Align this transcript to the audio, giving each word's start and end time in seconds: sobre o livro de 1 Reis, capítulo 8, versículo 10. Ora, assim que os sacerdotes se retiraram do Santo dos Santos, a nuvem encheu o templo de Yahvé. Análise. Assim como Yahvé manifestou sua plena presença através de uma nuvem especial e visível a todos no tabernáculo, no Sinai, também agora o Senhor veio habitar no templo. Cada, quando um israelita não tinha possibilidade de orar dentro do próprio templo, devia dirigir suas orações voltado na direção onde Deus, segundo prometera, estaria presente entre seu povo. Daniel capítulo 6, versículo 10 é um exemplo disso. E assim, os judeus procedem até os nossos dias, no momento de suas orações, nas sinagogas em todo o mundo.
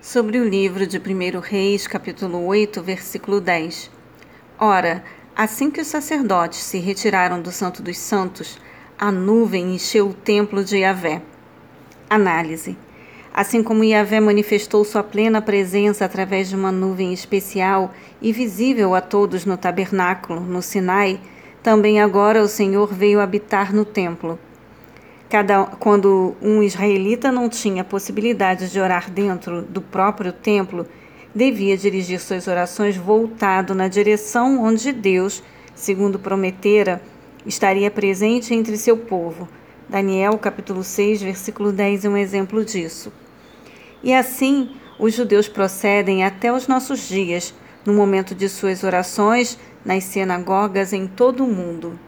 sobre 0.00 0.38
o 0.38 0.48
livro 0.48 0.86
de 0.86 0.96
1 0.96 1.40
Reis, 1.40 1.86
capítulo 1.86 2.46
8, 2.46 2.80
versículo 2.82 3.40
10. 3.40 3.90
Ora, 4.58 5.02
assim 5.34 5.70
que 5.70 5.80
os 5.80 5.88
sacerdotes 5.88 6.60
se 6.60 6.78
retiraram 6.78 7.42
do 7.42 7.50
Santo 7.50 7.82
dos 7.82 7.98
Santos, 7.98 8.58
a 8.96 9.10
nuvem 9.10 9.74
encheu 9.74 10.08
o 10.08 10.14
templo 10.14 10.64
de 10.64 10.78
Yahvé. 10.78 11.20
Análise. 12.08 12.76
Assim 13.34 13.62
como 13.62 13.84
Yahvé 13.84 14.20
manifestou 14.20 14.84
sua 14.84 15.02
plena 15.02 15.42
presença 15.42 16.04
através 16.04 16.48
de 16.48 16.56
uma 16.56 16.72
nuvem 16.72 17.12
especial 17.12 17.92
e 18.22 18.32
visível 18.32 18.94
a 18.94 19.00
todos 19.00 19.44
no 19.44 19.56
tabernáculo, 19.56 20.40
no 20.40 20.62
Sinai, 20.62 21.20
também 21.62 22.00
agora 22.00 22.40
o 22.40 22.48
Senhor 22.48 22.92
veio 22.94 23.20
habitar 23.20 23.74
no 23.74 23.84
templo. 23.84 24.38
Cada, 25.28 25.64
quando 25.64 26.34
um 26.40 26.62
israelita 26.62 27.30
não 27.30 27.50
tinha 27.50 27.84
possibilidade 27.84 28.70
de 28.70 28.80
orar 28.80 29.10
dentro 29.10 29.60
do 29.60 29.82
próprio 29.82 30.32
templo, 30.32 30.86
devia 31.34 31.76
dirigir 31.76 32.18
suas 32.18 32.48
orações 32.48 32.96
voltado 32.96 33.74
na 33.74 33.88
direção 33.88 34.62
onde 34.62 34.90
Deus, 34.90 35.42
segundo 35.74 36.18
prometera, 36.18 37.02
estaria 37.44 37.90
presente 37.90 38.54
entre 38.54 38.78
seu 38.78 38.96
povo. 38.96 39.46
Daniel 39.86 40.38
capítulo 40.38 40.82
6, 40.82 41.20
versículo 41.20 41.72
10 41.72 42.06
é 42.06 42.08
um 42.08 42.16
exemplo 42.16 42.64
disso. 42.64 43.12
E 44.02 44.14
assim, 44.14 44.76
os 44.98 45.14
judeus 45.14 45.46
procedem 45.46 46.24
até 46.24 46.50
os 46.50 46.66
nossos 46.66 47.06
dias, 47.06 47.54
no 47.84 47.92
momento 47.92 48.34
de 48.34 48.48
suas 48.48 48.82
orações, 48.82 49.58
nas 49.84 50.04
sinagogas 50.04 50.92
em 50.92 51.06
todo 51.06 51.44
o 51.44 51.48
mundo. 51.48 51.98